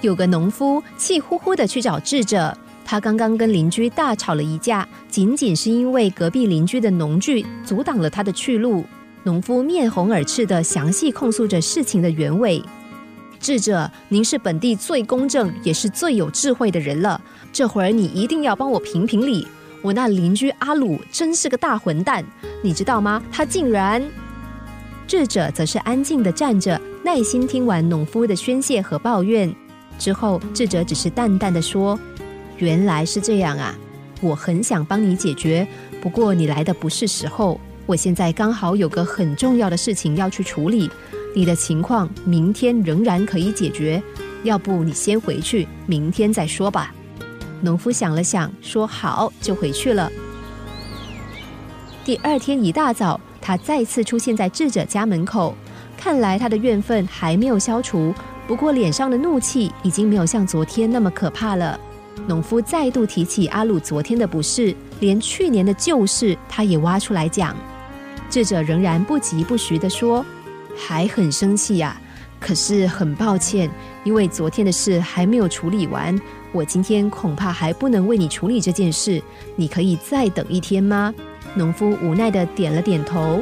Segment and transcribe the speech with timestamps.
[0.00, 8.84] 有个农夫气呼呼的去找智者，他刚刚跟邻居大吵了一架，仅仅是因为隔壁邻居的农具阻挡了他的去路。
[9.24, 12.62] 农夫面红耳赤的详细控诉着事情的原委。
[13.40, 17.20] 智者，您是本地最公正也是最有智慧的人了，
[17.52, 19.46] 这会儿你一定要帮我评评理。
[19.82, 22.24] 我那邻居阿鲁真是个大混蛋，
[22.62, 23.22] 你知道吗？
[23.32, 24.02] 他竟然……
[25.06, 29.52] 智者则是安静的站着，耐心听完农夫的宣泄和抱怨
[29.98, 31.98] 之后，智者只是淡淡的说
[32.58, 33.74] ：“原来是这样啊，
[34.20, 35.66] 我很想帮你解决，
[36.00, 37.60] 不过你来的不是时候。
[37.84, 40.90] 我现在刚好有个很重要的事情要去处理。
[41.34, 44.02] 你的情况明天仍然可以解决，
[44.44, 46.94] 要不你先回去，明天再说吧。”
[47.60, 50.10] 农夫想了想，说：“好，就回去了。”
[52.04, 55.54] 第二天一大早，他再次出现在智者家门口。
[55.96, 58.14] 看来他的怨愤还没有消除，
[58.48, 61.78] 不过脸上的怒气已经没有像昨天那么可怕了。
[62.26, 67.54] 农夫再度提起阿鲁昨天的不是，连去年的旧事他也挖出来讲。
[68.30, 70.24] 智者仍然不疾不徐地说
[70.74, 72.00] ：“还很生气呀，
[72.40, 73.70] 可是很抱歉，
[74.02, 76.18] 因为昨天的事还没有处理完。”
[76.50, 79.22] 我今天恐怕还不能为你处理这件事，
[79.56, 81.14] 你可以再等一天吗？
[81.54, 83.38] 农夫无奈的点了点头。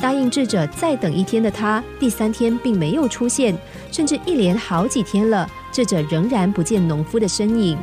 [0.00, 3.54] 答应智者再等一天的他，第三天并没有出现，
[3.92, 7.76] 甚至一连好几天了，智者仍然不见农夫的身影。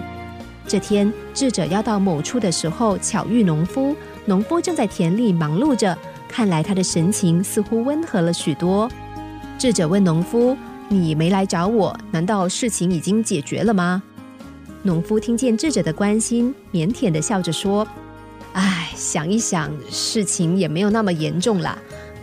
[0.67, 3.95] 这天，智者要到某处的时候，巧遇农夫。
[4.25, 8.89] 农夫正在田里忙碌着，看来他的神情似乎温和了许多。
[9.57, 10.57] 智者问农夫。
[10.89, 14.01] 你没来找我，难道事情已经解决了吗？
[14.83, 17.85] 农夫听见智者的关心，腼腆的笑着说
[18.53, 21.77] ：“唉，想一想，事情也没有那么严重啦，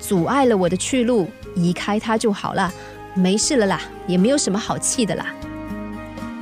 [0.07, 2.71] 阻碍了我的去路，移开它就好了，
[3.15, 5.35] 没事了啦，也没有什么好气的啦。”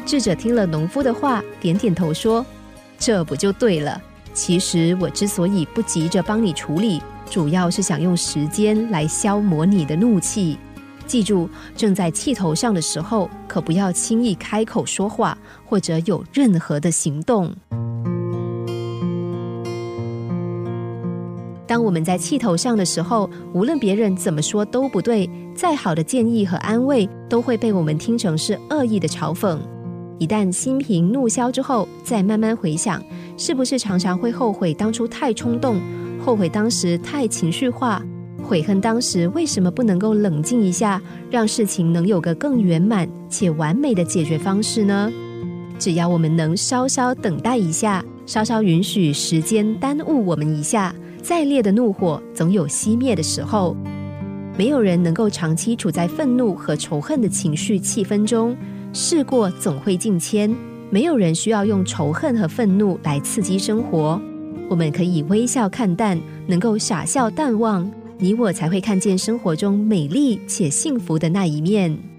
[0.04, 2.44] 智者听了农夫的话，点点头说
[2.98, 4.02] ：“这不就对了？
[4.34, 10.58] 其实我之所以不急着帮你处理，主要是想用时间来消磨你的怒气。”
[11.06, 17.54] 记住，正在气头上的时候，可不要轻易开口说话，或者有任何的行动。
[21.72, 29.56] 当我们在气头上的时候，无论别人怎么说都不对，再好的建议和安慰，都会被我们听成是恶意的嘲讽。
[30.18, 33.02] 一旦心平怒消之后，再慢慢回想，
[33.38, 35.80] 是不是常常会后悔当初太冲动，
[36.22, 38.02] 后悔当时太情绪化。
[38.42, 41.00] 悔恨当时为什么不能够冷静一下，
[41.30, 45.10] 让事情能有个更圆满且完美的解决方式呢？
[45.78, 53.76] 只要我们能稍稍等待一下，稍稍允许时间耽误我们一下，再烈的怒火总有熄灭的时候。
[54.58, 58.54] 没有人能够长期处在愤怒和仇恨的情绪气氛中，
[58.92, 60.54] 事过总会境迁。
[60.90, 64.20] 没有人需要用仇恨和愤怒来刺激生活，
[64.68, 67.90] 我们可以微笑看淡，能够傻笑淡忘。
[68.18, 72.11] 你我才会看见生活中美丽且幸福的那一面。